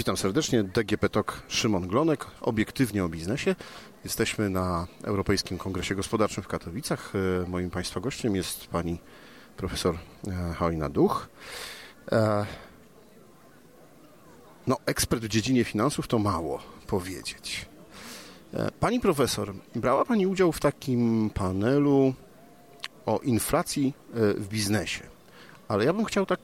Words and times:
Witam 0.00 0.16
serdecznie. 0.16 0.64
DGP 0.64 1.08
TOK 1.08 1.42
Szymon 1.48 1.88
Glonek, 1.88 2.26
obiektywnie 2.40 3.04
o 3.04 3.08
biznesie. 3.08 3.54
Jesteśmy 4.04 4.50
na 4.50 4.86
Europejskim 5.04 5.58
Kongresie 5.58 5.94
Gospodarczym 5.94 6.42
w 6.42 6.48
Katowicach. 6.48 7.12
E, 7.44 7.48
moim 7.48 7.70
Państwa 7.70 8.00
gościem 8.00 8.36
jest 8.36 8.66
pani 8.66 8.98
profesor 9.56 9.94
e, 10.28 10.54
Halina 10.54 10.88
Duch. 10.88 11.28
E, 12.12 12.46
no, 14.66 14.76
ekspert 14.86 15.22
w 15.22 15.28
dziedzinie 15.28 15.64
finansów 15.64 16.08
to 16.08 16.18
mało 16.18 16.62
powiedzieć. 16.86 17.66
Pani 18.80 19.00
profesor, 19.00 19.54
brała 19.74 20.04
Pani 20.04 20.26
udział 20.26 20.52
w 20.52 20.60
takim 20.60 21.30
panelu 21.34 22.14
o 23.06 23.18
inflacji 23.18 23.94
w 24.14 24.48
biznesie. 24.48 25.02
Ale 25.68 25.84
ja 25.84 25.92
bym 25.92 26.04
chciał 26.04 26.26
tak 26.26 26.40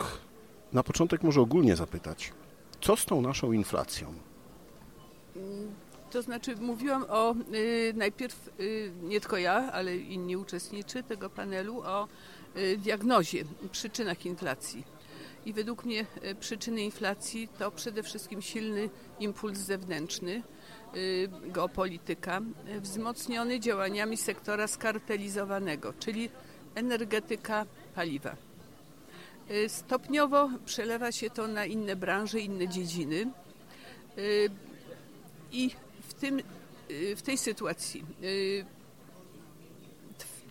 na 0.72 0.82
początek 0.82 1.22
może 1.22 1.40
ogólnie 1.40 1.76
zapytać, 1.76 2.32
co 2.80 2.96
z 2.96 3.04
tą 3.04 3.20
naszą 3.20 3.52
inflacją? 3.52 4.14
To 6.10 6.22
znaczy 6.22 6.56
mówiłam 6.56 7.04
o 7.08 7.34
y, 7.54 7.92
najpierw 7.96 8.50
y, 8.60 8.92
nie 9.02 9.20
tylko 9.20 9.38
ja, 9.38 9.72
ale 9.72 9.96
inni 9.96 10.36
uczestnicy 10.36 11.02
tego 11.02 11.30
panelu 11.30 11.80
o 11.80 12.08
y, 12.56 12.78
diagnozie, 12.78 13.44
przyczynach 13.72 14.26
inflacji. 14.26 14.84
I 15.46 15.52
według 15.52 15.84
mnie 15.84 16.06
y, 16.24 16.34
przyczyny 16.34 16.82
inflacji 16.82 17.48
to 17.58 17.70
przede 17.70 18.02
wszystkim 18.02 18.42
silny 18.42 18.90
impuls 19.20 19.58
zewnętrzny, 19.58 20.42
y, 20.96 21.28
geopolityka, 21.44 22.40
y, 22.68 22.80
wzmocniony 22.80 23.60
działaniami 23.60 24.16
sektora 24.16 24.66
skartelizowanego, 24.66 25.92
czyli 25.98 26.30
energetyka, 26.74 27.66
paliwa. 27.94 28.36
Y, 29.50 29.68
stopniowo 29.68 30.50
przelewa 30.64 31.12
się 31.12 31.30
to 31.30 31.48
na 31.48 31.64
inne 31.64 31.96
branże, 31.96 32.40
inne 32.40 32.68
dziedziny. 32.68 33.32
Y, 34.18 34.50
I 35.52 35.70
w, 36.08 36.14
tym, 36.14 36.42
y, 36.90 37.16
w 37.16 37.22
tej 37.22 37.38
sytuacji 37.38 38.04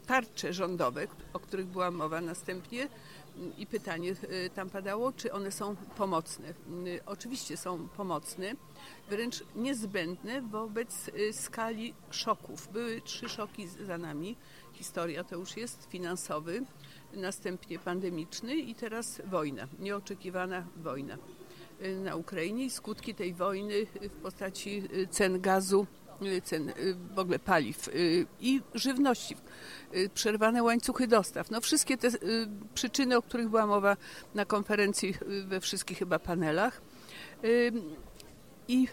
tarcze 0.05 0.53
rządowe, 0.53 1.07
o 1.33 1.39
których 1.39 1.65
była 1.65 1.91
mowa 1.91 2.21
następnie 2.21 2.87
i 3.57 3.67
pytanie 3.67 4.15
tam 4.55 4.69
padało, 4.69 5.11
czy 5.11 5.33
one 5.33 5.51
są 5.51 5.75
pomocne. 5.75 6.53
Oczywiście 7.05 7.57
są 7.57 7.87
pomocne, 7.87 8.51
wręcz 9.09 9.43
niezbędne 9.55 10.41
wobec 10.41 11.11
skali 11.31 11.93
szoków. 12.11 12.67
Były 12.71 13.01
trzy 13.01 13.29
szoki 13.29 13.67
za 13.67 13.97
nami. 13.97 14.35
Historia 14.73 15.23
to 15.23 15.35
już 15.35 15.57
jest 15.57 15.87
finansowy, 15.89 16.65
następnie 17.13 17.79
pandemiczny 17.79 18.55
i 18.55 18.75
teraz 18.75 19.21
wojna, 19.25 19.67
nieoczekiwana 19.79 20.65
wojna 20.77 21.17
y, 21.81 21.99
na 21.99 22.15
Ukrainie 22.15 22.65
i 22.65 22.69
skutki 22.69 23.15
tej 23.15 23.33
wojny 23.33 23.85
w 24.01 24.21
postaci 24.21 24.83
y, 24.93 25.07
cen 25.07 25.41
gazu, 25.41 25.87
y, 26.21 26.41
cen 26.41 26.73
w 27.15 27.19
ogóle 27.19 27.39
paliw 27.39 27.89
i 28.39 28.61
żywności, 28.73 29.35
przerwane 30.13 30.63
łańcuchy 30.63 31.07
dostaw. 31.07 31.51
No 31.51 31.61
wszystkie 31.61 31.97
te 31.97 32.09
przyczyny, 32.73 33.17
o 33.17 33.21
których 33.21 33.49
była 33.49 33.65
mowa 33.65 33.97
na 34.35 34.45
konferencji 34.45 35.13
we 35.47 35.61
wszystkich 35.61 35.97
chyba 35.97 36.19
panelach. 36.19 36.81
I 38.67 38.87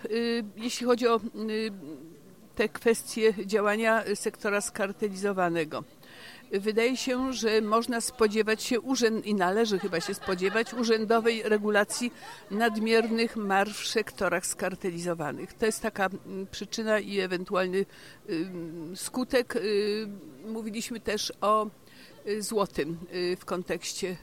jeśli 0.57 0.87
chodzi 0.87 1.09
o 1.09 1.21
te 2.55 2.69
kwestie 2.69 3.35
działania 3.47 4.05
sektora 4.15 4.61
skartelizowanego, 4.61 5.85
wydaje 6.53 6.97
się, 6.97 7.33
że 7.33 7.61
można 7.61 8.01
spodziewać 8.01 8.63
się 8.63 8.81
urzęd 8.81 9.27
i 9.27 9.35
należy 9.35 9.79
chyba 9.79 10.01
się 10.01 10.15
spodziewać 10.15 10.75
urzędowej 10.75 11.43
regulacji 11.43 12.13
nadmiernych 12.51 13.37
marsz 13.37 13.85
w 13.85 13.89
sektorach 13.89 14.47
skartelizowanych. 14.47 15.53
To 15.53 15.67
jest 15.67 15.83
taka 15.83 16.07
mm, 16.07 16.47
przyczyna 16.47 16.99
i 16.99 17.21
ewentualny 17.21 17.87
skutek. 18.95 19.57
Y, 19.57 20.09
mówiliśmy 20.47 21.01
też 21.01 21.33
o 21.41 21.67
y, 22.27 22.43
złotym 22.43 22.99
y, 23.15 23.37
w 23.37 23.45
kontekście 23.45 24.17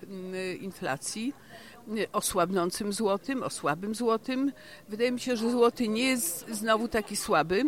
inflacji 0.59 1.33
o 2.13 2.21
słabnącym 2.21 2.93
złotym, 2.93 3.43
o 3.43 3.49
słabym 3.49 3.95
złotym. 3.95 4.51
Wydaje 4.89 5.11
mi 5.11 5.19
się, 5.19 5.37
że 5.37 5.51
złoty 5.51 5.87
nie 5.87 6.07
jest 6.07 6.45
znowu 6.51 6.87
taki 6.87 7.15
słaby. 7.15 7.63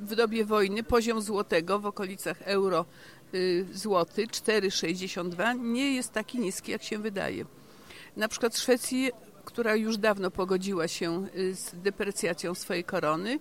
W 0.00 0.14
dobie 0.14 0.44
wojny 0.44 0.82
poziom 0.82 1.22
złotego 1.22 1.78
w 1.78 1.86
okolicach 1.86 2.42
euro 2.42 2.84
Y, 3.34 3.66
złoty 3.72 4.26
4,62 4.26 5.60
nie 5.60 5.94
jest 5.94 6.12
taki 6.12 6.38
niski, 6.38 6.72
jak 6.72 6.82
się 6.82 6.98
wydaje. 6.98 7.44
Na 8.16 8.28
przykład 8.28 8.54
w 8.54 8.58
Szwecji, 8.58 9.10
która 9.44 9.74
już 9.74 9.98
dawno 9.98 10.30
pogodziła 10.30 10.88
się 10.88 11.26
y, 11.36 11.54
z 11.54 11.74
deprecjacją 11.74 12.54
swojej 12.54 12.84
korony, 12.84 13.38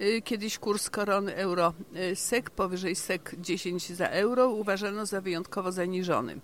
y, 0.00 0.22
kiedyś 0.22 0.58
kurs 0.58 0.90
korony 0.90 1.36
euro 1.36 1.74
SEK 2.14 2.50
powyżej 2.50 2.96
SEK 2.96 3.34
10 3.38 3.92
za 3.92 4.06
euro 4.06 4.48
uważano 4.48 5.06
za 5.06 5.20
wyjątkowo 5.20 5.72
zaniżony. 5.72 6.40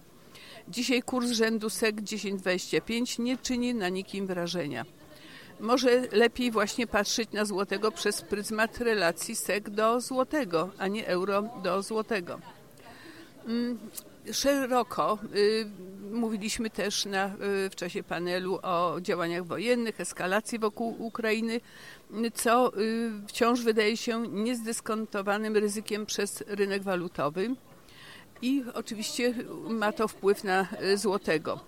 Dzisiaj 0.69 1.03
kurs 1.03 1.31
rzędu 1.31 1.71
SEK 1.71 1.97
10,25 1.97 3.19
nie 3.19 3.38
czyni 3.38 3.75
na 3.75 3.88
nikim 3.88 4.27
wrażenia. 4.27 4.84
Może 5.60 6.03
lepiej 6.12 6.50
właśnie 6.50 6.87
patrzeć 6.87 7.32
na 7.32 7.44
złotego 7.44 7.93
przez 7.93 8.22
pryzmat 8.22 8.78
relacji 8.78 9.37
SEK 9.37 9.71
do 9.71 10.00
złotego, 10.00 10.71
a 10.78 10.88
nie 10.88 11.06
euro 11.06 11.43
do 11.62 11.82
złotego. 11.82 12.41
Mm, 13.47 13.78
szeroko 14.32 15.19
y, 15.37 15.66
mówiliśmy 16.12 16.71
też 16.71 17.05
na, 17.05 17.26
y, 17.26 17.71
w 17.71 17.75
czasie 17.76 18.03
panelu 18.03 18.59
o 18.62 18.97
działaniach 19.00 19.44
wojennych, 19.44 20.00
eskalacji 20.00 20.59
wokół 20.59 20.97
Ukrainy, 20.99 21.60
co 22.34 22.78
y, 22.81 23.10
wciąż 23.28 23.60
wydaje 23.60 23.97
się 23.97 24.26
niezdyskontowanym 24.28 25.56
ryzykiem 25.56 26.06
przez 26.06 26.44
rynek 26.47 26.82
walutowy 26.82 27.55
i 28.42 28.64
oczywiście 28.74 29.34
ma 29.69 29.92
to 29.92 30.08
wpływ 30.08 30.44
na 30.44 30.69
złotego. 30.94 31.60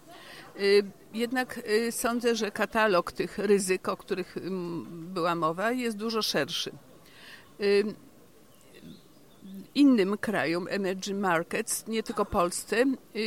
Jednak 1.14 1.60
sądzę, 1.90 2.36
że 2.36 2.50
katalog 2.50 3.12
tych 3.12 3.38
ryzyk, 3.38 3.88
o 3.88 3.96
których 3.96 4.36
była 4.90 5.34
mowa, 5.34 5.72
jest 5.72 5.96
dużo 5.96 6.22
szerszy 6.22 6.70
innym 9.74 10.18
krajom 10.18 10.66
emerging 10.70 11.20
markets, 11.20 11.86
nie 11.86 12.02
tylko 12.02 12.24
Polsce, 12.24 12.84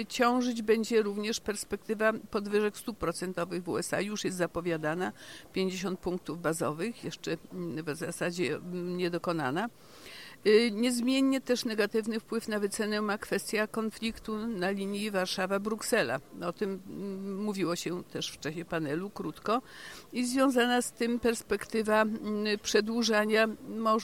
ciążyć 0.10 0.62
będzie 0.62 1.02
również 1.02 1.40
perspektywa 1.40 2.14
podwyżek 2.32 2.78
stóp 2.78 2.98
procentowych 2.98 3.64
w 3.64 3.70
USA. 3.70 4.02
Już 4.02 4.24
jest 4.24 4.38
zapowiadana 4.38 5.12
50 5.54 6.00
punktów 6.00 6.42
bazowych, 6.42 7.04
jeszcze 7.04 7.38
w 7.54 7.96
zasadzie 7.96 8.60
niedokonana. 8.74 9.70
Y, 10.46 10.72
niezmiennie 10.72 11.42
też 11.42 11.66
negatywny 11.66 12.20
wpływ 12.20 12.48
na 12.48 12.60
wycenę 12.60 13.02
ma 13.02 13.18
kwestia 13.18 13.68
konfliktu 13.68 14.48
na 14.48 14.72
linii 14.72 15.12
Warszawa-Bruksela. 15.12 16.20
O 16.46 16.54
tym 16.54 16.82
mm, 16.88 17.44
mówiło 17.44 17.76
się 17.76 18.04
też 18.04 18.32
w 18.32 18.40
czasie 18.40 18.66
panelu 18.66 19.10
krótko. 19.10 19.62
I 20.14 20.26
związana 20.26 20.82
z 20.82 20.92
tym 20.92 21.20
perspektywa 21.20 22.02
mm, 22.02 22.60
przedłużania, 22.64 23.48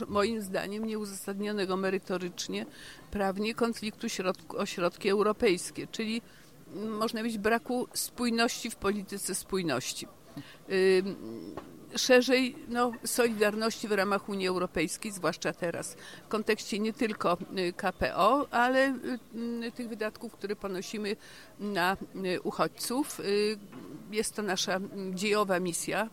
moim 0.08 0.42
zdaniem 0.42 0.86
nieuzasadnionego 0.86 1.78
merytorycznie, 1.78 2.66
prawnie 3.12 3.56
konfliktu 3.56 4.08
o 4.58 4.66
środki 4.66 5.10
europejskie, 5.10 5.88
czyli 5.92 6.22
mm, 6.76 6.98
można 6.98 7.20
powiedzieć 7.20 7.42
braku 7.42 7.88
spójności 7.94 8.70
w 8.70 8.76
polityce 8.76 9.36
spójności 9.36 10.08
szerzej 11.96 12.56
no, 12.68 12.92
solidarności 13.04 13.88
w 13.88 13.92
ramach 13.92 14.30
Unii 14.30 14.48
Europejskiej, 14.48 15.12
zwłaszcza 15.12 15.54
teraz 15.54 15.96
w 16.26 16.28
kontekście 16.28 16.80
nie 16.80 16.94
tylko 16.94 17.38
y, 17.58 17.74
KPO, 17.74 18.48
ale 18.52 18.96
y, 19.66 19.72
tych 19.72 19.90
wydatków, 19.90 20.34
które 20.34 20.56
ponosimy 20.56 21.16
na 21.60 21.98
y, 22.26 22.42
uchodźców. 22.42 23.22
Jest 24.12 24.36
to 24.36 24.42
nasza 24.42 24.80
dziejowa 25.14 25.60
misja, 25.60 26.10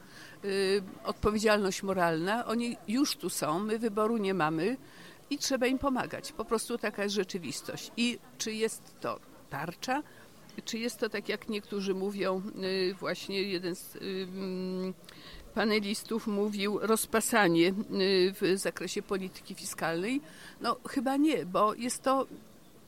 odpowiedzialność 1.04 1.82
moralna. 1.82 2.46
Oni 2.46 2.76
już 2.88 3.16
tu 3.16 3.31
są, 3.31 3.58
my 3.58 3.78
wyboru 3.78 4.16
nie 4.16 4.34
mamy 4.34 4.76
i 5.31 5.38
trzeba 5.38 5.66
im 5.66 5.78
pomagać. 5.78 6.32
Po 6.32 6.44
prostu 6.44 6.78
taka 6.78 7.02
jest 7.02 7.14
rzeczywistość. 7.14 7.90
I 7.96 8.19
czy 8.38 8.52
jest 8.52 8.82
to 9.00 9.20
tarcza? 9.50 10.02
Czy 10.64 10.78
jest 10.78 10.99
to 10.99 11.08
tak, 11.08 11.28
jak 11.28 11.49
niektórzy 11.49 11.94
mówią, 11.94 12.43
właśnie 13.00 13.43
jeden 13.43 13.75
z 13.75 13.99
panelistów 15.54 16.26
mówił 16.26 16.78
rozpasanie 16.82 17.68
y, 17.68 18.34
w 18.40 18.58
zakresie 18.58 19.02
polityki 19.02 19.54
fiskalnej. 19.54 20.20
No 20.60 20.76
chyba 20.88 21.16
nie, 21.16 21.46
bo 21.46 21.74
jest 21.74 22.02
to 22.02 22.26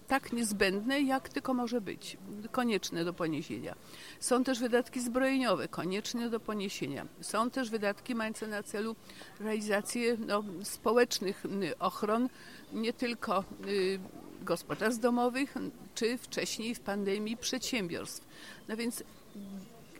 tak 0.08 0.32
niezbędne, 0.32 1.02
jak 1.02 1.28
tylko 1.28 1.54
może 1.54 1.80
być, 1.80 2.16
konieczne 2.52 3.04
do 3.04 3.12
poniesienia. 3.12 3.74
Są 4.20 4.44
też 4.44 4.58
wydatki 4.58 5.00
zbrojeniowe, 5.00 5.68
konieczne 5.68 6.30
do 6.30 6.40
poniesienia. 6.40 7.06
Są 7.20 7.50
też 7.50 7.70
wydatki 7.70 8.14
mające 8.14 8.46
na 8.46 8.62
celu 8.62 8.96
realizację 9.40 10.16
no, 10.26 10.44
społecznych 10.62 11.42
ochron, 11.78 12.28
nie 12.72 12.92
tylko 12.92 13.44
y, 13.66 13.98
gospodarstw 14.42 15.00
domowych, 15.00 15.54
czy 15.94 16.18
wcześniej 16.18 16.74
w 16.74 16.80
pandemii 16.80 17.36
przedsiębiorstw. 17.36 18.26
No 18.68 18.76
więc 18.76 19.04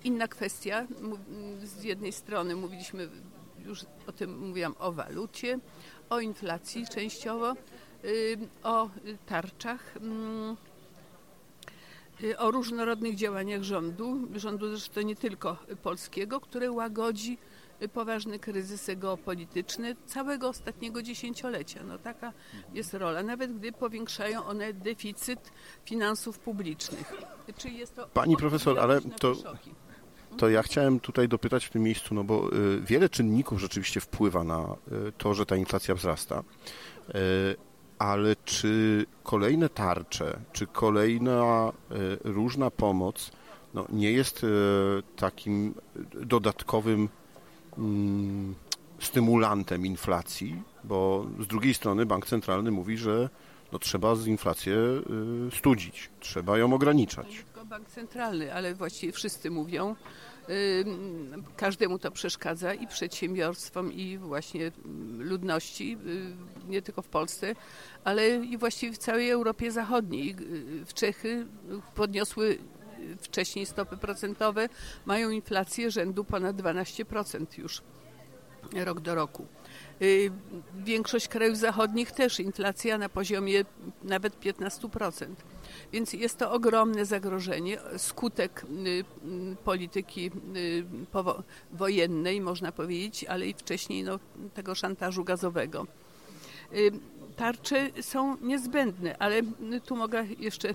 inna 0.07 0.29
kwestia. 0.29 0.87
Z 1.65 1.85
jednej 1.85 2.13
strony 2.13 2.57
mówiliśmy, 2.57 3.09
już 3.65 3.85
o 4.07 4.13
tym 4.13 4.39
mówiłam, 4.49 4.75
o 4.79 4.93
walucie, 4.93 5.59
o 6.11 6.21
inflacji 6.21 6.87
częściowo, 6.87 7.55
o 8.63 8.91
tarczach, 9.27 9.97
mm, 9.97 10.57
o 12.39 12.51
różnorodnych 12.51 13.17
działaniach 13.17 13.63
rządu, 13.63 14.29
rządu 14.35 14.69
zresztą 14.71 15.01
nie 15.01 15.17
tylko 15.17 15.57
polskiego, 15.83 16.41
które 16.41 16.73
łagodzi 16.73 17.39
poważny 17.93 18.39
kryzys 18.39 18.91
geopolityczny 18.97 19.97
całego 20.07 20.49
ostatniego 20.49 21.03
dziesięciolecia. 21.03 21.81
No 21.85 21.99
taka 21.99 22.33
jest 22.75 22.95
rola, 22.95 23.23
nawet 23.23 23.59
gdy 23.59 23.73
powiększają 23.73 24.45
one 24.45 24.73
deficyt 24.73 25.53
finansów 25.85 26.39
publicznych. 26.39 27.13
Czy 27.57 27.69
jest 27.71 27.95
to 27.97 28.09
Pani 28.09 28.37
profesor, 28.37 28.79
ale 28.79 29.01
to, 29.01 29.35
to 30.37 30.49
ja 30.49 30.63
chciałem 30.63 31.01
tutaj 31.01 31.29
dopytać 31.29 31.65
w 31.65 31.71
tym 31.71 31.83
miejscu, 31.83 32.15
no 32.15 32.25
bo 32.25 32.53
y, 32.53 32.81
wiele 32.81 33.09
czynników 33.09 33.61
rzeczywiście 33.61 34.01
wpływa 34.01 34.45
na 34.45 34.77
y, 35.09 35.13
to, 35.19 35.35
że 35.35 35.47
ta 35.47 35.57
inflacja 35.57 35.95
wzrasta. 35.95 36.43
Y, 37.09 37.13
ale 37.99 38.37
czy 38.45 39.07
kolejne 39.23 39.69
tarcze, 39.69 40.39
czy 40.53 40.67
kolejna 40.67 41.73
różna 42.25 42.71
pomoc 42.71 43.31
no, 43.75 43.87
nie 43.93 44.13
jest 44.13 44.47
takim 45.17 45.75
dodatkowym 46.15 47.09
mm, 47.79 48.55
stymulantem 49.01 49.87
inflacji, 49.87 50.63
bo 50.85 51.27
z 51.41 51.47
drugiej 51.47 51.75
strony 51.75 52.07
bank 52.07 52.27
centralny 52.27 52.71
mówi, 52.71 52.97
że 52.97 53.29
no, 53.73 53.79
trzeba 53.79 54.15
z 54.15 54.27
inflację 54.27 54.77
studzić, 55.53 56.11
trzeba 56.21 56.59
ją 56.59 56.73
ograniczać. 56.73 57.45
Bank 57.67 57.89
centralny, 57.89 58.55
ale 58.55 58.75
właściwie 58.75 59.13
wszyscy 59.13 59.51
mówią, 59.51 59.97
y, 60.49 60.85
każdemu 61.57 61.99
to 61.99 62.11
przeszkadza 62.11 62.75
i 62.75 62.87
przedsiębiorstwom, 62.87 63.93
i 63.93 64.19
właśnie 64.19 64.73
ludności, 65.19 65.99
y, 66.07 66.69
nie 66.69 66.83
tylko 66.83 67.03
w 67.03 67.09
Polsce, 67.09 67.55
ale 68.05 68.29
i 68.29 68.59
właściwie 68.59 68.93
w 68.93 68.99
całej 68.99 69.31
Europie 69.31 69.73
Zachodniej. 69.73 70.37
W 70.87 70.95
Czechy 70.95 71.47
podniosły 71.95 72.59
wcześniej 73.21 73.67
stopy 73.67 73.97
procentowe, 73.97 74.69
mają 75.07 75.31
inflację 75.31 75.91
rzędu 75.91 76.25
ponad 76.25 76.57
12% 76.57 77.59
już 77.59 77.83
rok 78.85 79.01
do 79.01 79.15
roku. 79.15 79.47
Y, 80.03 80.31
większość 80.85 81.29
krajów 81.29 81.59
zachodnich 81.59 82.13
też 82.13 82.41
inflacja 82.41 82.99
na 82.99 83.09
poziomie 83.09 83.65
nawet 84.05 84.41
15%. 84.41 85.27
Więc 85.93 86.13
jest 86.13 86.39
to 86.39 86.53
ogromne 86.53 87.07
zagrożenie, 87.07 87.79
skutek 87.97 88.65
y, 88.87 88.89
y, 88.89 89.05
polityki 89.65 90.31
wojennej, 91.73 92.41
można 92.41 92.73
powiedzieć, 92.73 93.25
ale 93.25 93.47
i 93.47 93.55
wcześniej 93.55 94.05
no, 94.05 94.19
tego 94.55 94.75
szantażu 94.75 95.25
gazowego. 95.25 95.87
Tarcze 97.37 97.91
są 98.01 98.37
niezbędne, 98.37 99.19
ale 99.19 99.43
tu 99.85 99.97
mogę 99.97 100.25
jeszcze 100.39 100.75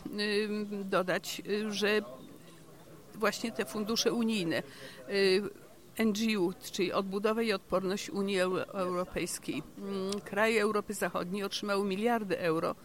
dodać, 0.86 1.42
że 1.70 2.02
właśnie 3.16 3.52
te 3.52 3.66
fundusze 3.66 4.14
unijne, 4.14 4.64
NGU, 6.00 6.54
czyli 6.72 6.94
Odbudowa 6.94 7.42
i 7.42 7.54
Odporność 7.54 8.10
Unii 8.10 8.40
Europejskiej. 8.74 9.64
Mm, 9.78 10.20
kraje 10.20 10.62
Europy 10.62 10.94
Zachodniej 10.94 11.44
otrzymały 11.44 11.86
miliardy 11.86 12.40
euro, 12.40 12.76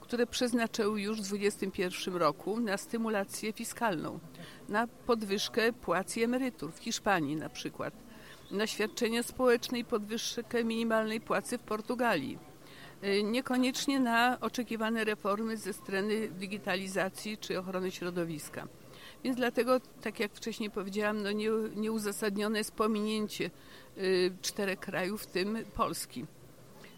które 0.00 0.26
przeznaczyły 0.26 1.00
już 1.00 1.20
w 1.20 1.24
2021 1.24 2.16
roku 2.16 2.60
na 2.60 2.76
stymulację 2.76 3.52
fiskalną, 3.52 4.18
na 4.68 4.86
podwyżkę 4.86 5.72
płac 5.72 6.16
i 6.16 6.22
emerytur 6.22 6.72
w 6.72 6.78
Hiszpanii 6.78 7.36
na 7.36 7.48
przykład, 7.48 7.94
na 8.50 8.66
świadczenia 8.66 9.22
społeczne 9.22 9.78
i 9.78 9.84
podwyżkę 9.84 10.64
minimalnej 10.64 11.20
płacy 11.20 11.58
w 11.58 11.62
Portugalii. 11.62 12.38
Y, 13.04 13.22
niekoniecznie 13.22 14.00
na 14.00 14.40
oczekiwane 14.40 15.04
reformy 15.04 15.56
ze 15.56 15.72
strony 15.72 16.28
digitalizacji 16.28 17.38
czy 17.38 17.58
ochrony 17.58 17.90
środowiska. 17.90 18.68
Więc 19.24 19.36
dlatego, 19.36 19.80
tak 20.02 20.20
jak 20.20 20.32
wcześniej 20.32 20.70
powiedziałam, 20.70 21.22
no 21.22 21.32
nie, 21.32 21.50
nieuzasadnione 21.76 22.58
jest 22.58 22.72
pominięcie 22.72 23.50
y, 23.98 24.32
czterech 24.42 24.80
krajów, 24.80 25.22
w 25.22 25.26
tym 25.26 25.58
Polski. 25.74 26.26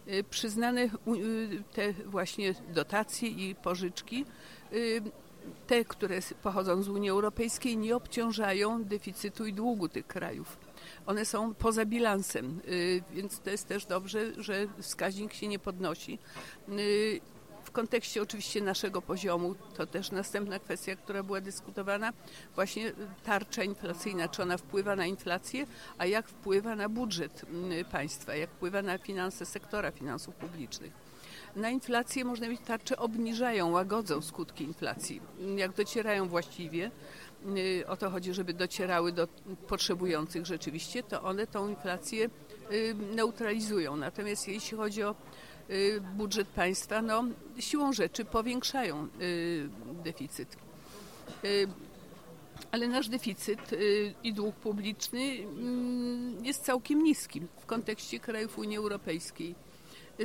Y, 0.08 0.24
przyznane 0.30 0.84
y, 0.84 0.88
te 1.74 1.92
właśnie 1.92 2.54
dotacje 2.74 3.28
i 3.28 3.54
pożyczki, 3.54 4.24
te, 5.66 5.84
które 5.84 6.18
pochodzą 6.42 6.82
z 6.82 6.88
Unii 6.88 7.10
Europejskiej, 7.10 7.76
nie 7.76 7.96
obciążają 7.96 8.84
deficytu 8.84 9.46
i 9.46 9.52
długu 9.52 9.88
tych 9.88 10.06
krajów. 10.06 10.58
One 11.06 11.24
są 11.24 11.54
poza 11.54 11.84
bilansem, 11.84 12.60
więc 13.12 13.40
to 13.40 13.50
jest 13.50 13.68
też 13.68 13.86
dobrze, 13.86 14.42
że 14.42 14.66
wskaźnik 14.80 15.34
się 15.34 15.48
nie 15.48 15.58
podnosi 15.58 16.18
w 17.68 17.70
kontekście 17.70 18.22
oczywiście 18.22 18.60
naszego 18.60 19.02
poziomu, 19.02 19.54
to 19.76 19.86
też 19.86 20.10
następna 20.10 20.58
kwestia, 20.58 20.96
która 20.96 21.22
była 21.22 21.40
dyskutowana, 21.40 22.12
właśnie 22.54 22.92
tarcza 23.24 23.62
inflacyjna, 23.62 24.28
czy 24.28 24.42
ona 24.42 24.56
wpływa 24.56 24.96
na 24.96 25.06
inflację, 25.06 25.66
a 25.98 26.06
jak 26.06 26.28
wpływa 26.28 26.76
na 26.76 26.88
budżet 26.88 27.44
mm, 27.50 27.84
państwa, 27.84 28.34
jak 28.34 28.50
wpływa 28.50 28.82
na 28.82 28.98
finanse 28.98 29.46
sektora 29.46 29.90
finansów 29.90 30.34
publicznych. 30.34 30.92
Na 31.56 31.70
inflację 31.70 32.24
można 32.24 32.48
mieć 32.48 32.60
tarcze 32.60 32.96
obniżają, 32.96 33.70
łagodzą 33.70 34.22
skutki 34.22 34.64
inflacji. 34.64 35.20
Jak 35.56 35.72
docierają 35.72 36.28
właściwie, 36.28 36.90
y, 37.56 37.86
o 37.86 37.96
to 37.96 38.10
chodzi, 38.10 38.34
żeby 38.34 38.54
docierały 38.54 39.12
do 39.12 39.28
potrzebujących 39.68 40.46
rzeczywiście, 40.46 41.02
to 41.02 41.22
one 41.22 41.46
tą 41.46 41.68
inflację 41.68 42.30
y, 42.72 42.94
neutralizują. 43.14 43.96
Natomiast 43.96 44.48
jeśli 44.48 44.76
chodzi 44.76 45.02
o 45.02 45.14
budżet 46.16 46.48
państwa, 46.48 47.02
no, 47.02 47.24
siłą 47.58 47.92
rzeczy 47.92 48.24
powiększają 48.24 49.08
y, 49.20 49.68
deficyt. 50.04 50.56
Y, 51.44 51.68
ale 52.72 52.88
nasz 52.88 53.08
deficyt 53.08 53.60
i 54.22 54.32
dług 54.32 54.56
publiczny 54.56 55.20
mm, 55.20 56.44
jest 56.44 56.64
całkiem 56.64 57.02
niski 57.02 57.42
w 57.60 57.66
kontekście 57.66 58.20
krajów 58.20 58.58
Unii 58.58 58.76
Europejskiej. 58.76 59.54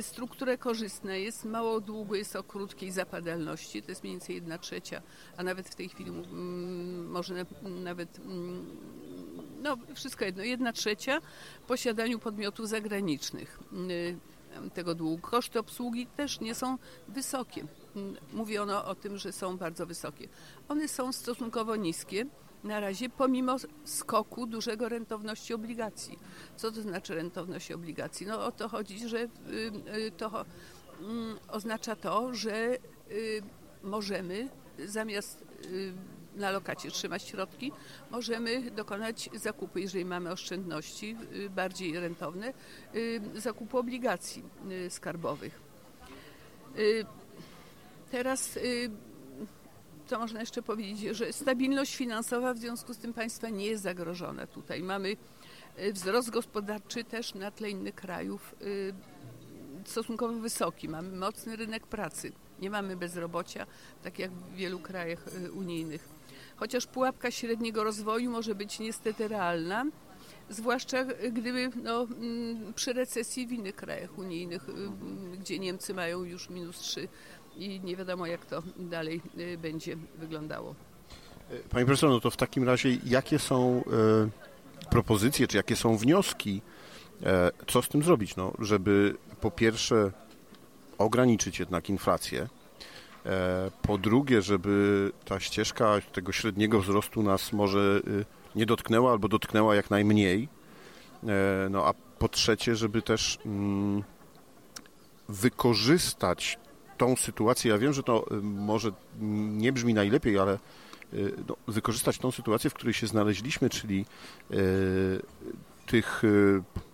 Struktura 0.00 0.56
korzystna 0.56 1.16
jest, 1.16 1.44
mało 1.44 1.80
długo 1.80 2.14
jest 2.14 2.36
o 2.36 2.42
krótkiej 2.42 2.90
zapadalności, 2.90 3.82
to 3.82 3.90
jest 3.90 4.02
mniej 4.02 4.14
więcej 4.14 4.34
1 4.34 4.58
trzecia, 4.58 5.02
a 5.36 5.42
nawet 5.42 5.68
w 5.68 5.74
tej 5.74 5.88
chwili 5.88 6.10
mm, 6.10 7.10
może 7.10 7.46
nawet 7.62 8.18
mm, 8.18 8.66
no 9.62 9.76
wszystko 9.94 10.24
jedno, 10.24 10.42
1 10.42 10.72
trzecia 10.72 11.20
posiadaniu 11.66 12.18
podmiotów 12.18 12.68
zagranicznych 12.68 13.60
tego 14.74 14.94
długu. 14.94 15.22
Koszty 15.22 15.58
obsługi 15.58 16.06
też 16.06 16.40
nie 16.40 16.54
są 16.54 16.78
wysokie. 17.08 17.66
Mówiono 18.32 18.84
o 18.84 18.94
tym, 18.94 19.18
że 19.18 19.32
są 19.32 19.56
bardzo 19.56 19.86
wysokie. 19.86 20.28
One 20.68 20.88
są 20.88 21.12
stosunkowo 21.12 21.76
niskie 21.76 22.26
na 22.64 22.80
razie, 22.80 23.08
pomimo 23.08 23.56
skoku 23.84 24.46
dużego 24.46 24.88
rentowności 24.88 25.54
obligacji. 25.54 26.18
Co 26.56 26.72
to 26.72 26.82
znaczy 26.82 27.14
rentowność 27.14 27.72
obligacji? 27.72 28.26
No 28.26 28.46
o 28.46 28.52
to 28.52 28.68
chodzi, 28.68 29.08
że 29.08 29.18
y, 29.18 29.28
y, 29.96 30.10
to 30.16 30.44
mm, 31.00 31.38
oznacza 31.48 31.96
to, 31.96 32.34
że 32.34 32.76
y, 33.10 33.42
możemy 33.82 34.48
zamiast 34.86 35.44
na 36.34 36.50
lokacie 36.50 36.90
trzymać 36.90 37.22
środki, 37.22 37.72
możemy 38.10 38.70
dokonać 38.70 39.30
zakupu, 39.34 39.78
jeżeli 39.78 40.04
mamy 40.04 40.30
oszczędności 40.30 41.16
y, 41.32 41.50
bardziej 41.50 42.00
rentowne, 42.00 42.52
y, 42.94 43.20
zakupu 43.34 43.78
obligacji 43.78 44.42
y, 44.70 44.90
skarbowych. 44.90 45.64
Teraz 48.10 48.58
co 50.06 50.18
można 50.18 50.40
jeszcze 50.40 50.62
powiedzieć, 50.62 51.16
że 51.16 51.32
stabilność 51.32 51.96
finansowa 51.96 52.54
w 52.54 52.58
związku 52.58 52.94
z 52.94 52.98
tym 52.98 53.12
państwa 53.12 53.48
nie 53.48 53.66
jest 53.66 53.82
zagrożona 53.82 54.46
tutaj. 54.46 54.82
Mamy 54.82 55.16
wzrost 55.92 56.30
gospodarczy 56.30 57.04
też 57.04 57.34
na 57.34 57.50
tle 57.50 57.70
innych 57.70 57.94
krajów 57.94 58.54
stosunkowo 59.84 60.34
wysoki. 60.38 60.88
Mamy 60.88 61.16
mocny 61.16 61.56
rynek 61.56 61.86
pracy. 61.86 62.32
Nie 62.60 62.70
mamy 62.70 62.96
bezrobocia, 62.96 63.66
tak 64.02 64.18
jak 64.18 64.30
w 64.30 64.54
wielu 64.54 64.78
krajach 64.78 65.24
unijnych 65.52 66.13
chociaż 66.56 66.86
pułapka 66.86 67.30
średniego 67.30 67.84
rozwoju 67.84 68.30
może 68.30 68.54
być 68.54 68.78
niestety 68.78 69.28
realna, 69.28 69.84
zwłaszcza 70.50 71.04
gdyby 71.32 71.70
no, 71.82 72.02
mm, 72.02 72.74
przy 72.74 72.92
recesji 72.92 73.46
w 73.46 73.52
innych 73.52 73.76
krajach 73.76 74.18
unijnych, 74.18 74.68
y, 74.68 74.72
gdzie 75.38 75.58
Niemcy 75.58 75.94
mają 75.94 76.24
już 76.24 76.50
minus 76.50 76.78
3 76.78 77.08
i 77.56 77.80
nie 77.80 77.96
wiadomo 77.96 78.26
jak 78.26 78.46
to 78.46 78.62
dalej 78.76 79.20
y, 79.38 79.58
będzie 79.58 79.96
wyglądało. 80.18 80.74
Panie 81.70 81.86
profesor, 81.86 82.10
no 82.10 82.20
to 82.20 82.30
w 82.30 82.36
takim 82.36 82.64
razie 82.64 82.98
jakie 83.06 83.38
są 83.38 83.84
e, 84.82 84.90
propozycje, 84.90 85.46
czy 85.46 85.56
jakie 85.56 85.76
są 85.76 85.96
wnioski, 85.96 86.62
e, 87.22 87.50
co 87.66 87.82
z 87.82 87.88
tym 87.88 88.02
zrobić, 88.02 88.36
no, 88.36 88.52
żeby 88.58 89.16
po 89.40 89.50
pierwsze 89.50 90.12
ograniczyć 90.98 91.58
jednak 91.58 91.90
inflację, 91.90 92.40
E, 92.42 92.48
po 93.82 93.98
drugie, 93.98 94.42
żeby 94.42 95.12
ta 95.24 95.40
ścieżka 95.40 96.00
tego 96.12 96.32
średniego 96.32 96.80
wzrostu 96.80 97.22
nas 97.22 97.52
może 97.52 98.00
y, 98.06 98.24
nie 98.56 98.66
dotknęła 98.66 99.10
albo 99.10 99.28
dotknęła 99.28 99.74
jak 99.74 99.90
najmniej. 99.90 100.48
No 101.70 101.86
a 101.86 101.94
po 102.18 102.28
trzecie, 102.28 102.76
żeby 102.76 103.02
też 103.02 103.38
mm, 103.46 104.02
wykorzystać 105.28 106.58
tą 106.98 107.16
sytuację. 107.16 107.70
Ja 107.70 107.78
wiem, 107.78 107.92
że 107.92 108.02
to 108.02 108.26
może 108.42 108.90
nie 109.20 109.72
brzmi 109.72 109.94
najlepiej, 109.94 110.38
ale 110.38 110.58
no, 111.48 111.56
wykorzystać 111.68 112.18
tą 112.18 112.30
sytuację, 112.30 112.70
w 112.70 112.74
której 112.74 112.94
się 112.94 113.06
znaleźliśmy, 113.06 113.70
czyli 113.70 114.04
tych 115.86 116.22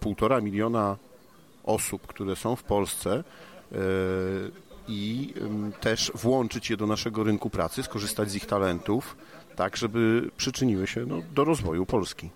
półtora 0.01 0.41
miliona 0.41 0.97
osób, 1.65 2.07
które 2.07 2.37
są 2.37 2.57
w 2.57 2.63
Polsce 2.63 3.25
i 4.91 5.35
też 5.81 6.13
włączyć 6.15 6.71
je 6.71 6.77
do 6.77 6.87
naszego 6.87 7.25
rynku 7.25 7.51
pracy, 7.51 7.83
skorzystać 7.83 8.31
z 8.31 8.35
ich 8.35 8.47
talentów, 8.47 9.17
tak 9.57 9.77
żeby 9.77 10.31
przyczyniły 10.37 10.87
się 10.87 11.07
no, 11.07 11.23
do 11.35 11.45
rozwoju 11.45 11.87
Polski. 11.87 12.31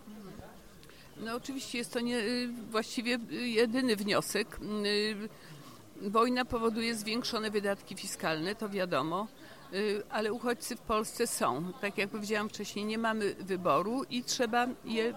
No 1.17 1.35
oczywiście 1.35 1.79
jest 1.79 1.93
to 1.93 2.01
nie, 2.01 2.19
y, 2.19 2.49
właściwie 2.71 3.19
jedyny 3.31 3.97
wniosek. 3.97 4.59
Y, 4.87 6.11
wojna 6.11 6.45
powoduje 6.45 6.95
zwiększone 6.95 7.51
wydatki 7.51 7.95
fiskalne, 7.95 8.55
to 8.55 8.69
wiadomo, 8.69 9.27
y, 9.73 10.03
ale 10.11 10.33
uchodźcy 10.33 10.77
w 10.77 10.81
Polsce 10.81 11.27
są. 11.27 11.73
Tak 11.81 11.99
jak 11.99 12.11
powiedziałam 12.11 12.49
wcześniej, 12.49 12.85
nie 12.85 12.99
mamy 12.99 13.35
wyboru 13.35 14.05
i 14.11 14.25
trzeba, 14.25 14.67
je, 14.85 15.15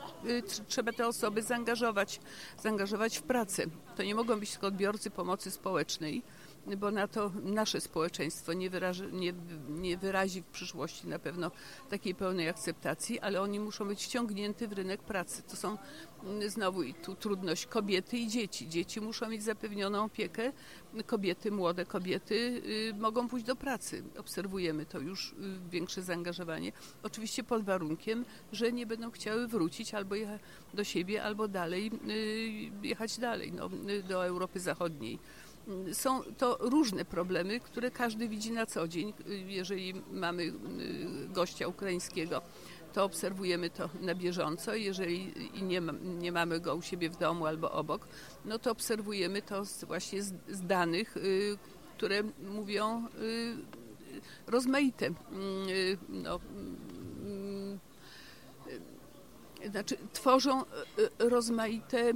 trzeba 0.68 0.92
te 0.92 1.08
osoby 1.08 1.42
zaangażować, 1.42 2.20
zaangażować 2.64 3.18
w 3.18 3.22
pracę. 3.22 3.64
To 3.98 4.04
nie 4.04 4.16
mogą 4.16 4.40
być 4.40 4.52
tylko 4.52 4.68
odbiorcy 4.68 5.10
pomocy 5.10 5.52
społecznej 5.52 6.24
bo 6.76 6.92
na 6.92 7.08
to 7.08 7.32
nasze 7.44 7.82
społeczeństwo 7.82 8.54
nie, 8.54 8.70
wyraży, 8.70 9.12
nie, 9.12 9.34
nie 9.70 9.98
wyrazi 9.98 10.42
w 10.42 10.46
przyszłości 10.46 11.08
na 11.08 11.20
pewno 11.20 11.52
takiej 11.90 12.16
pełnej 12.16 12.50
akceptacji, 12.50 13.20
ale 13.20 13.42
oni 13.42 13.60
muszą 13.60 13.88
być 13.88 14.06
wciągnięty 14.06 14.68
w 14.68 14.74
rynek 14.74 15.04
pracy. 15.04 15.44
To 15.44 15.56
są 15.56 15.78
mm, 16.24 16.50
znowu 16.50 16.84
i 16.84 16.94
tu 16.94 17.16
trudność 17.16 17.66
kobiety 17.66 18.18
i 18.18 18.28
dzieci. 18.28 18.70
Dzieci 18.70 19.02
muszą 19.02 19.30
mieć 19.30 19.44
zapewnioną 19.44 20.04
opiekę, 20.04 20.52
kobiety, 21.06 21.52
młode 21.52 21.86
kobiety 21.86 22.62
y, 22.66 22.94
mogą 23.00 23.28
pójść 23.28 23.46
do 23.46 23.56
pracy. 23.56 24.04
Obserwujemy 24.18 24.86
to 24.86 25.00
już, 25.00 25.32
y, 25.32 25.36
większe 25.72 26.02
zaangażowanie. 26.02 26.72
Oczywiście 27.04 27.44
pod 27.44 27.64
warunkiem, 27.64 28.26
że 28.52 28.72
nie 28.72 28.86
będą 28.86 29.12
chciały 29.12 29.48
wrócić 29.48 29.94
albo 29.94 30.16
jechać 30.16 30.42
do 30.74 30.84
siebie, 30.84 31.24
albo 31.24 31.48
dalej, 31.48 31.92
y, 32.10 32.88
jechać 32.88 33.18
dalej, 33.18 33.52
no, 33.52 33.70
do 34.10 34.26
Europy 34.26 34.60
Zachodniej. 34.60 35.20
Są 35.94 36.24
to 36.38 36.58
różne 36.60 37.06
problemy, 37.06 37.60
które 37.60 37.92
każdy 37.92 38.30
widzi 38.30 38.52
na 38.52 38.66
co 38.66 38.88
dzień. 38.88 39.14
Jeżeli 39.48 39.94
mamy 40.12 40.44
y, 40.44 40.54
gościa 41.30 41.68
ukraińskiego, 41.68 42.42
to 42.94 43.04
obserwujemy 43.04 43.70
to 43.70 43.90
na 44.02 44.16
bieżąco. 44.16 44.76
Jeżeli 44.76 45.34
nie, 45.62 45.82
nie 46.04 46.32
mamy 46.32 46.60
go 46.60 46.76
u 46.76 46.82
siebie 46.82 47.10
w 47.10 47.18
domu 47.18 47.46
albo 47.46 47.72
obok, 47.72 48.08
no 48.46 48.60
to 48.60 48.72
obserwujemy 48.72 49.42
to 49.42 49.64
właśnie 49.88 50.24
z, 50.24 50.34
z 50.50 50.62
danych, 50.62 51.18
y, 51.18 51.58
które 51.98 52.24
mówią 52.50 53.08
y, 53.22 53.56
rozmaite. 54.48 55.10
No, 56.10 56.40
znaczy, 59.66 59.98
tworzą 60.14 60.64
rozmaite 61.20 62.14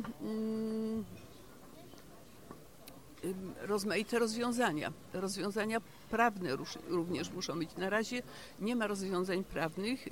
rozmaite 3.62 4.20
rozwiązania. 4.20 4.94
Rozwiązania 5.14 5.82
prawne 6.10 6.50
również 6.88 7.32
muszą 7.32 7.60
być. 7.60 7.76
Na 7.78 7.90
razie 7.90 8.24
nie 8.60 8.76
ma 8.76 8.88
rozwiązań 8.88 9.44
prawnych. 9.44 10.08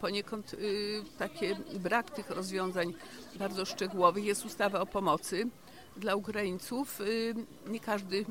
Poniekąd 0.00 0.54
y, 0.54 1.02
takie 1.18 1.56
brak 1.80 2.10
tych 2.10 2.30
rozwiązań 2.30 2.94
bardzo 3.36 3.64
szczegółowych. 3.64 4.24
Jest 4.24 4.44
ustawa 4.44 4.80
o 4.80 4.86
pomocy 4.86 5.48
dla 5.96 6.14
Ukraińców. 6.14 7.00
Y, 7.00 7.34
nie 7.66 7.80
każdy 7.80 8.16
y, 8.16 8.24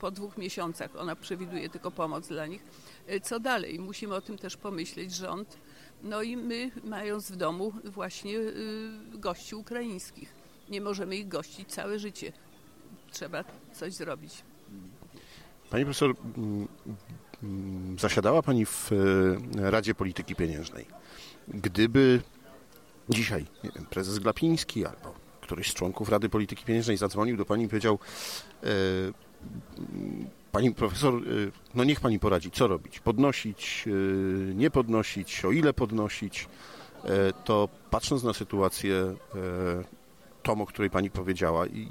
po 0.00 0.10
dwóch 0.10 0.38
miesiącach 0.38 0.96
ona 0.96 1.16
przewiduje 1.16 1.68
tylko 1.70 1.90
pomoc 1.90 2.28
dla 2.28 2.46
nich. 2.46 2.62
Co 3.22 3.40
dalej? 3.40 3.78
Musimy 3.78 4.14
o 4.14 4.20
tym 4.20 4.38
też 4.38 4.56
pomyśleć 4.56 5.14
rząd. 5.14 5.58
No 6.02 6.22
i 6.22 6.36
my, 6.36 6.70
mając 6.84 7.30
w 7.30 7.36
domu 7.36 7.72
właśnie 7.84 8.38
gości 9.14 9.54
ukraińskich 9.54 10.37
nie 10.70 10.80
możemy 10.80 11.16
ich 11.16 11.28
gościć 11.28 11.68
całe 11.68 11.98
życie. 11.98 12.32
Trzeba 13.10 13.44
coś 13.72 13.94
zrobić. 13.94 14.42
Pani 15.70 15.84
profesor, 15.84 16.14
mm, 16.36 16.68
mm, 17.42 17.98
zasiadała 17.98 18.42
Pani 18.42 18.66
w 18.66 18.90
e, 18.92 19.70
Radzie 19.70 19.94
Polityki 19.94 20.34
Pieniężnej. 20.34 20.86
Gdyby 21.48 22.22
dzisiaj 23.08 23.46
wiem, 23.64 23.86
prezes 23.90 24.18
Glapiński 24.18 24.86
albo 24.86 25.14
któryś 25.48 25.70
z 25.70 25.74
członków 25.74 26.08
Rady 26.08 26.28
Polityki 26.28 26.64
Pieniężnej 26.64 26.96
zadzwonił 26.96 27.36
do 27.36 27.44
Pani 27.44 27.64
i 27.64 27.68
powiedział 27.68 27.98
e, 28.62 28.68
Pani 30.52 30.74
profesor, 30.74 31.14
e, 31.14 31.20
no 31.74 31.84
niech 31.84 32.00
Pani 32.00 32.18
poradzi, 32.18 32.50
co 32.50 32.66
robić? 32.66 33.00
Podnosić, 33.00 33.84
e, 33.86 34.54
nie 34.54 34.70
podnosić, 34.70 35.44
o 35.44 35.52
ile 35.52 35.72
podnosić? 35.72 36.48
To 37.44 37.68
patrząc 37.90 38.22
na 38.22 38.32
sytuację 38.32 39.14
tą, 40.42 40.62
o 40.62 40.66
której 40.66 40.90
Pani 40.90 41.10
powiedziała. 41.10 41.66
I 41.66 41.88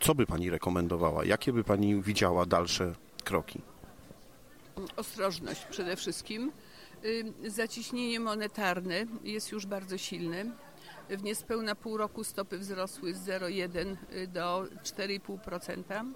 co 0.00 0.14
by 0.14 0.26
Pani 0.26 0.50
rekomendowała? 0.50 1.24
Jakie 1.24 1.52
by 1.52 1.64
Pani 1.64 2.02
widziała 2.02 2.46
dalsze 2.46 2.94
kroki? 3.24 3.60
Ostrożność 4.96 5.64
przede 5.64 5.96
wszystkim. 5.96 6.52
Zaciśnienie 7.46 8.20
monetarne 8.20 9.06
jest 9.24 9.52
już 9.52 9.66
bardzo 9.66 9.98
silne. 9.98 10.44
W 11.10 11.22
niespełna 11.22 11.74
pół 11.74 11.96
roku 11.96 12.24
stopy 12.24 12.58
wzrosły 12.58 13.14
z 13.14 13.26
0,1 13.26 13.96
do 14.28 14.66
4,5%. 14.82 16.12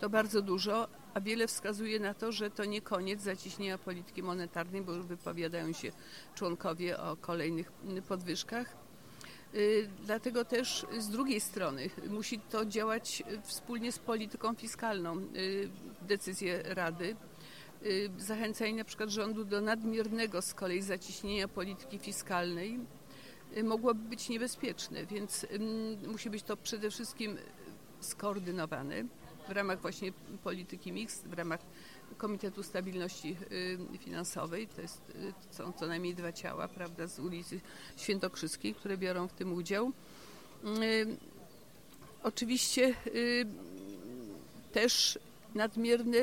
To 0.00 0.10
bardzo 0.10 0.42
dużo, 0.42 0.88
a 1.14 1.20
wiele 1.20 1.46
wskazuje 1.46 2.00
na 2.00 2.14
to, 2.14 2.32
że 2.32 2.50
to 2.50 2.64
nie 2.64 2.80
koniec 2.80 3.22
zaciśnienia 3.22 3.78
polityki 3.78 4.22
monetarnej, 4.22 4.82
bo 4.82 4.92
już 4.92 5.06
wypowiadają 5.06 5.72
się 5.72 5.92
członkowie 6.34 6.98
o 6.98 7.16
kolejnych 7.16 7.72
podwyżkach. 8.08 8.87
Y, 9.54 9.88
dlatego 10.04 10.44
też 10.44 10.86
z 10.98 11.08
drugiej 11.08 11.40
strony 11.40 11.90
musi 12.08 12.40
to 12.40 12.64
działać 12.64 13.22
wspólnie 13.42 13.92
z 13.92 13.98
polityką 13.98 14.54
fiskalną. 14.54 15.16
Y, 15.36 15.70
decyzje 16.02 16.62
Rady 16.62 17.16
y, 17.82 18.10
zachęcanie 18.18 18.74
na 18.74 18.84
przykład 18.84 19.10
rządu 19.10 19.44
do 19.44 19.60
nadmiernego 19.60 20.42
z 20.42 20.54
kolei 20.54 20.82
zaciśnienia 20.82 21.48
polityki 21.48 21.98
fiskalnej 21.98 22.78
mogłoby 23.64 24.08
być 24.08 24.28
niebezpieczne, 24.28 25.06
więc 25.06 25.46
musi 26.06 26.30
być 26.30 26.42
to 26.42 26.56
przede 26.56 26.90
wszystkim 26.90 27.38
skoordynowane 28.00 29.04
w 29.48 29.50
ramach 29.50 29.80
właśnie 29.80 30.12
polityki 30.44 30.92
mix, 30.92 31.22
w 31.22 31.32
ramach 31.32 31.60
Komitetu 32.16 32.62
Stabilności 32.62 33.36
y, 33.52 33.98
Finansowej. 33.98 34.68
To 34.68 34.82
jest, 34.82 35.00
y, 35.50 35.54
są 35.54 35.72
co 35.72 35.86
najmniej 35.86 36.14
dwa 36.14 36.32
ciała, 36.32 36.68
prawda, 36.68 37.06
z 37.06 37.18
ulicy 37.18 37.60
Świętokrzyskiej, 37.96 38.74
które 38.74 38.96
biorą 38.96 39.28
w 39.28 39.32
tym 39.32 39.52
udział. 39.52 39.92
Y, 40.82 41.16
oczywiście 42.22 42.94
też 44.72 45.18
nadmierne 45.54 46.18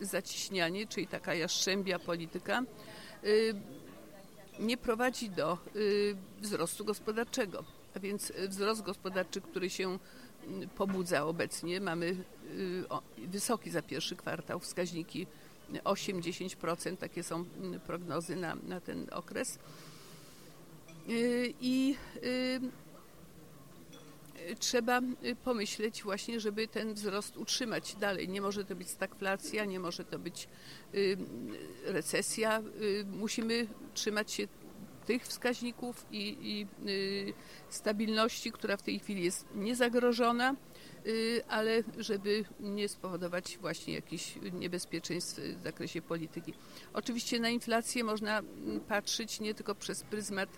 zaciśnianie, 0.00 0.86
czyli 0.86 1.06
taka 1.06 1.34
jaszczębia 1.34 1.98
polityka, 1.98 2.62
nie 4.58 4.76
prowadzi 4.76 5.30
do 5.30 5.58
wzrostu 6.40 6.84
gospodarczego. 6.84 7.64
A 7.96 8.00
więc 8.00 8.32
wzrost 8.48 8.82
gospodarczy, 8.82 9.40
który 9.40 9.70
się 9.70 9.98
pobudza 10.76 11.24
obecnie. 11.24 11.80
Mamy 11.80 12.06
y, 12.06 12.84
wysoki 13.28 13.70
za 13.70 13.82
pierwszy 13.82 14.16
kwartał 14.16 14.60
wskaźniki 14.60 15.26
8-10%, 15.84 16.96
takie 16.96 17.22
są 17.22 17.44
mm, 17.62 17.80
prognozy 17.80 18.36
na, 18.36 18.54
na 18.54 18.80
ten 18.80 19.06
okres. 19.12 19.58
Y, 21.08 21.54
I 21.60 21.94
y, 22.22 22.60
trzeba 24.58 25.00
pomyśleć 25.44 26.02
właśnie, 26.02 26.40
żeby 26.40 26.68
ten 26.68 26.94
wzrost 26.94 27.36
utrzymać 27.36 27.94
dalej. 27.94 28.28
Nie 28.28 28.40
może 28.40 28.64
to 28.64 28.76
być 28.76 28.88
stagflacja, 28.88 29.64
nie 29.64 29.80
może 29.80 30.04
to 30.04 30.18
być 30.18 30.48
recesja. 31.84 32.62
Musimy 33.06 33.66
trzymać 33.94 34.32
się 34.32 34.48
tych 35.08 35.22
wskaźników 35.26 36.06
i, 36.10 36.36
i 36.42 36.66
y, 36.88 37.32
stabilności, 37.68 38.52
która 38.52 38.76
w 38.76 38.82
tej 38.82 38.98
chwili 38.98 39.24
jest 39.24 39.46
niezagrożona, 39.54 40.56
y, 41.06 41.42
ale 41.48 41.82
żeby 41.98 42.44
nie 42.60 42.88
spowodować 42.88 43.58
właśnie 43.60 43.94
jakichś 43.94 44.34
niebezpieczeństw 44.52 45.40
w 45.40 45.62
zakresie 45.62 46.02
polityki. 46.02 46.54
Oczywiście 46.92 47.40
na 47.40 47.48
inflację 47.48 48.04
można 48.04 48.38
mm, 48.38 48.80
patrzeć 48.80 49.40
nie 49.40 49.54
tylko 49.54 49.74
przez 49.74 50.02
pryzmat 50.02 50.48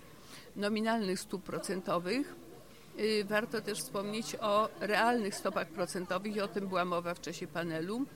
nominalnych 0.57 1.21
stóp 1.21 1.42
procentowych, 1.42 2.35
y, 2.99 3.25
Warto 3.25 3.61
też 3.61 3.78
wspomnieć 3.78 4.37
o 4.40 4.69
realnych 4.80 5.35
stopach 5.35 5.69
procentowych 5.69 6.37
i 6.37 6.40
o 6.40 6.49
tym 6.49 6.69
była 6.69 6.85
mowa 6.85 7.14
w 7.14 7.21
czasie 7.21 7.47
panelu. 7.47 8.07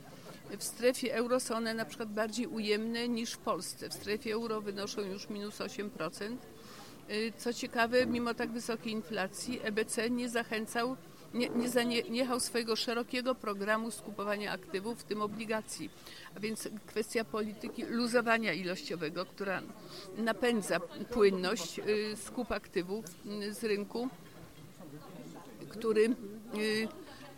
W 0.50 0.64
strefie 0.64 1.14
euro 1.14 1.40
są 1.40 1.56
one 1.56 1.74
na 1.74 1.84
przykład 1.84 2.12
bardziej 2.12 2.46
ujemne 2.46 3.08
niż 3.08 3.32
w 3.32 3.38
Polsce. 3.38 3.88
W 3.88 3.94
strefie 3.94 4.32
euro 4.32 4.60
wynoszą 4.60 5.00
już 5.00 5.28
minus 5.28 5.58
8%. 5.58 6.36
Y, 7.10 7.32
Co 7.38 7.52
ciekawe, 7.52 8.06
mimo 8.06 8.34
tak 8.34 8.50
wysokiej 8.50 8.92
inflacji 8.92 9.60
EBC 9.62 10.10
nie 10.10 10.28
zachęcał, 10.28 10.96
nie, 11.34 11.48
nie 11.48 11.68
zaniechał 11.68 12.40
swojego 12.40 12.76
szerokiego 12.76 13.34
programu 13.34 13.90
skupowania 13.90 14.52
aktywów, 14.52 15.00
w 15.00 15.04
tym 15.04 15.22
obligacji. 15.22 15.90
A 16.36 16.40
więc 16.40 16.68
kwestia 16.86 17.24
polityki 17.24 17.84
luzowania 17.84 18.52
ilościowego, 18.52 19.26
która 19.26 19.62
napędza 20.16 20.80
płynność 21.10 21.78
y, 21.78 22.16
skup 22.16 22.52
aktywów 22.52 23.04
y, 23.42 23.54
z 23.54 23.64
rynku, 23.64 24.08
który, 25.68 26.16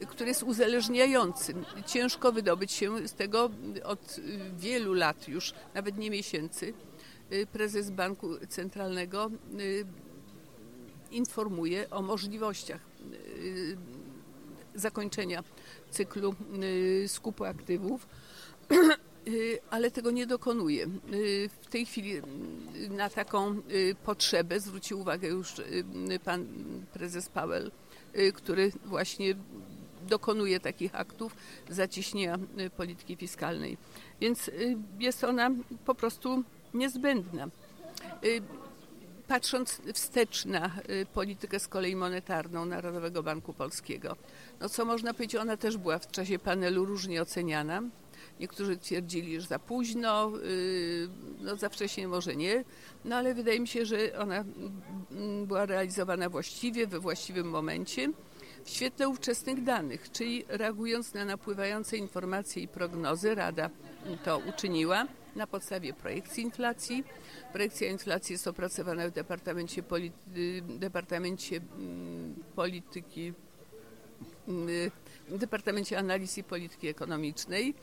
który 0.09 0.29
jest 0.29 0.43
uzależniający. 0.43 1.55
Ciężko 1.87 2.33
wydobyć 2.33 2.73
się 2.73 3.09
z 3.09 3.13
tego 3.13 3.51
od 3.85 4.17
wielu 4.59 4.95
lat 4.95 5.29
już, 5.29 5.55
nawet 5.75 5.99
nie 5.99 6.11
miesięcy. 6.11 6.75
Y, 7.33 7.47
Prezes 7.47 7.91
Banku 7.91 8.29
Centralnego 8.49 9.31
y, 9.61 9.85
informuje 11.11 11.91
o 11.91 12.03
możliwościach 12.03 12.81
y, 13.45 13.77
zakończenia 14.75 15.45
cyklu 15.91 16.35
skupu 17.07 17.45
aktywów, 17.45 18.07
ale 19.71 19.91
tego 19.91 20.11
nie 20.11 20.27
dokonuje. 20.27 20.87
W 21.63 21.67
tej 21.71 21.87
chwili 21.87 22.13
na 22.91 23.11
taką 23.11 23.63
potrzebę 24.05 24.61
zwrócił 24.61 25.01
uwagę 25.01 25.29
już 25.29 25.55
pan 26.25 26.47
prezes 26.93 27.31
y, 28.19 28.33
który 28.33 28.73
właśnie 28.85 29.35
dokonuje 30.07 30.61
takich 30.61 30.95
aktów 30.95 31.37
zacieśnienia 31.69 32.39
y, 32.61 32.71
polityki 32.71 33.17
fiskalnej. 33.17 33.79
Więc 34.21 34.49
y, 34.49 34.77
jest 34.99 35.25
ona 35.25 35.51
po 35.85 35.95
prostu 35.95 36.43
niezbędna. 36.75 37.49
Y, 38.25 38.43
Patrząc 39.29 39.83
wstecz 39.95 40.45
na 40.45 40.71
politykę 41.15 41.61
z 41.61 41.69
kolei 41.69 41.97
monetarną 41.97 42.65
Narodowego 42.65 43.23
Banku 43.23 43.53
Polskiego, 43.53 44.17
no 44.61 44.69
co 44.69 44.85
można 44.85 45.15
powiedzieć, 45.15 45.37
ona 45.37 45.57
też 45.57 45.77
była 45.77 45.99
w 45.99 46.11
czasie 46.11 46.39
panelu 46.39 46.85
różnie 46.85 47.23
oceniana. 47.23 47.83
Niektórzy 48.41 48.77
twierdzili, 48.77 49.41
że 49.41 49.47
za 49.47 49.59
późno, 49.59 50.33
no 51.41 51.57
za 51.57 51.69
wcześnie 51.69 52.09
może 52.09 52.37
nie, 52.37 52.65
no 53.05 53.17
ale 53.17 53.35
wydaje 53.35 53.61
mi 53.61 53.69
się, 53.69 53.87
że 53.87 54.19
ona 54.19 54.45
mm, 55.11 55.47
była 55.47 55.67
realizowana 55.67 56.29
właściwie, 56.29 56.87
we 56.87 57.01
właściwym 57.01 57.51
momencie, 57.51 58.13
w 58.67 58.71
świetle 58.71 59.09
ówczesnych 59.09 59.65
danych, 59.65 60.13
czyli 60.13 60.45
reagując 60.49 61.15
na 61.15 61.25
napływające 61.25 61.97
informacje 61.97 62.63
i 62.63 62.69
prognozy, 62.69 63.35
Rada 63.35 63.71
to 64.25 64.39
uczyniła 64.39 65.07
na 65.37 65.47
podstawie 65.47 65.93
projekcji 65.93 66.43
inflacji. 66.43 67.05
Projekcja 67.53 67.91
inflacji 67.91 68.33
jest 68.33 68.49
opracowana 68.49 69.09
w 69.09 69.11
Departamencie, 69.11 69.83
Polity, 69.83 70.63
Departamencie 70.69 71.57
mm, 71.57 72.35
Polityki, 72.55 73.33
mm, 74.49 74.91
Departamencie 75.29 75.99
Analiz 75.99 76.39
i 76.39 76.45
Polityki 76.45 76.89
Ekonomicznej. 76.89 77.75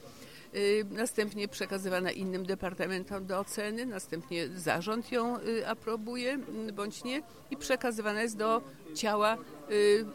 Y, 0.56 0.86
Następnie 0.92 1.48
przekazywana 1.48 2.12
innym 2.12 2.46
departamentom 2.46 3.26
do 3.26 3.40
oceny, 3.40 3.86
następnie 3.86 4.48
zarząd 4.48 5.12
ją 5.12 5.40
y, 5.40 5.68
aprobuje 5.68 6.32
mm, 6.32 6.76
bądź 6.76 7.04
nie 7.04 7.22
i 7.52 7.58
przekazywana 7.58 8.22
jest 8.22 8.38
do 8.38 8.62
ciała 8.96 9.38
y, 9.72 10.06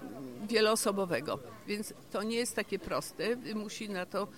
wieloosobowego. 0.49 1.39
Więc 1.67 1.95
to 2.11 2.23
nie 2.23 2.37
jest 2.37 2.57
takie 2.57 2.79
proste. 2.79 3.37
Musi 3.55 3.89
na 3.89 4.07
to 4.07 4.29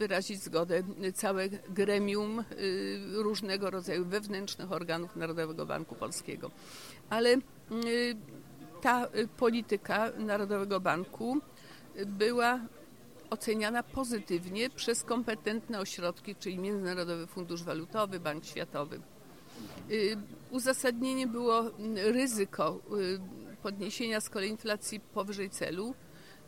wyrazić 0.00 0.42
zgodę 0.42 0.82
całe 1.14 1.48
gremium 1.48 2.38
y, 2.40 3.00
różnego 3.12 3.70
rodzaju 3.70 4.04
wewnętrznych 4.04 4.72
organów 4.72 5.16
Narodowego 5.16 5.66
Banku 5.66 5.94
Polskiego. 5.94 6.50
Ale 7.10 7.34
y, 7.34 7.40
ta 8.80 9.06
y, 9.06 9.28
polityka 9.28 10.12
Narodowego 10.18 10.80
Banku 10.80 11.38
była 12.06 12.60
oceniana 13.30 13.82
pozytywnie 13.82 14.70
przez 14.70 15.04
kompetentne 15.04 15.80
ośrodki, 15.80 16.36
czyli 16.36 16.58
Międzynarodowy 16.58 17.26
Fundusz 17.26 17.62
Walutowy, 17.62 18.20
Bank 18.20 18.44
Światowy. 18.44 19.00
Uzasadnienie 20.50 21.26
było 21.26 21.64
ryzyko 21.96 22.78
podniesienia 23.62 24.20
z 24.20 24.28
kolei 24.30 24.50
inflacji 24.50 25.00
powyżej 25.00 25.50
celu 25.50 25.94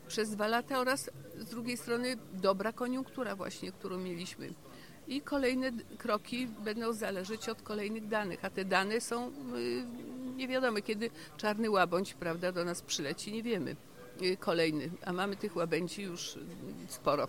przez 0.07 0.29
dwa 0.29 0.47
lata 0.47 0.79
oraz 0.79 1.09
z 1.37 1.45
drugiej 1.45 1.77
strony 1.77 2.17
dobra 2.33 2.73
koniunktura 2.73 3.35
właśnie, 3.35 3.71
którą 3.71 3.97
mieliśmy. 3.97 4.53
I 5.07 5.21
kolejne 5.21 5.71
kroki 5.97 6.47
będą 6.47 6.93
zależeć 6.93 7.49
od 7.49 7.61
kolejnych 7.61 8.07
danych, 8.07 8.45
a 8.45 8.49
te 8.49 8.65
dane 8.65 9.01
są 9.01 9.27
y, 9.27 9.31
nie 10.35 10.47
wiadomo, 10.47 10.81
kiedy 10.81 11.09
czarny 11.37 11.69
łabędź 11.69 12.13
prawda, 12.13 12.51
do 12.51 12.65
nas 12.65 12.81
przyleci, 12.81 13.31
nie 13.31 13.43
wiemy. 13.43 13.75
Y, 14.21 14.37
Kolejny, 14.37 14.89
a 15.05 15.13
mamy 15.13 15.35
tych 15.35 15.55
łabędzi 15.55 16.01
już 16.01 16.35
y, 16.35 16.39
sporo. 16.87 17.27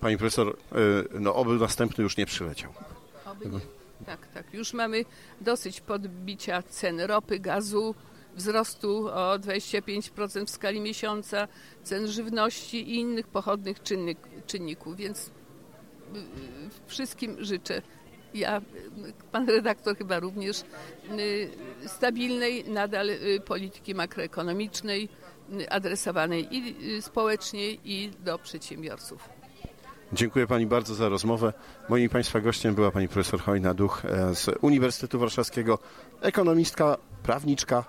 Pani 0.00 0.18
profesor, 0.18 0.56
no 1.20 1.34
oby 1.34 1.54
następny 1.54 2.04
już 2.04 2.16
nie 2.16 2.26
przyleciał. 2.26 2.72
Oby 3.26 3.46
nie. 3.46 3.60
Tak, 4.06 4.26
tak. 4.26 4.54
Już 4.54 4.72
mamy 4.72 5.04
dosyć 5.40 5.80
podbicia 5.80 6.62
cen 6.62 7.00
ropy, 7.00 7.38
gazu, 7.38 7.94
wzrostu 8.36 9.08
o 9.08 9.38
25% 9.38 10.46
w 10.46 10.50
skali 10.50 10.80
miesiąca, 10.80 11.48
cen 11.82 12.06
żywności 12.06 12.90
i 12.90 12.94
innych 12.94 13.26
pochodnych 13.26 13.82
czynnik, 13.82 14.18
czynników, 14.46 14.96
więc 14.96 15.26
y, 15.28 16.18
y, 16.18 16.22
wszystkim 16.86 17.44
życzę. 17.44 17.82
Ja, 18.34 18.60
pan 19.32 19.48
redaktor 19.48 19.98
chyba 19.98 20.18
również, 20.18 20.62
y, 21.18 21.48
stabilnej 21.86 22.64
nadal 22.64 23.10
polityki 23.44 23.94
makroekonomicznej, 23.94 25.08
adresowanej 25.68 26.56
i 26.56 26.74
społecznie, 27.02 27.70
i 27.70 28.10
do 28.24 28.38
przedsiębiorców. 28.38 29.35
Dziękuję 30.12 30.46
Pani 30.46 30.66
bardzo 30.66 30.94
za 30.94 31.08
rozmowę. 31.08 31.52
Moim 31.88 32.08
Państwa 32.08 32.40
gościem 32.40 32.74
była 32.74 32.90
Pani 32.90 33.08
profesor 33.08 33.40
Hojna 33.40 33.74
Duch 33.74 34.02
e, 34.04 34.34
z 34.34 34.50
Uniwersytetu 34.60 35.18
Warszawskiego, 35.18 35.78
ekonomistka, 36.20 36.96
prawniczka, 37.22 37.84